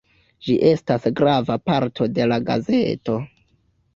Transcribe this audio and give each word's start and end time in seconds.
Ĝi 0.45 0.53
estas 0.69 1.05
grava 1.19 1.57
parto 1.71 2.09
de 2.15 2.27
la 2.31 2.39
gazeto. 2.47 3.21